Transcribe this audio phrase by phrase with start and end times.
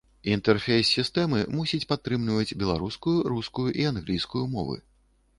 [0.35, 4.77] Інтэрфейс сістэмы мусіць падтрымліваць беларускую, рускую і англійскую мовы.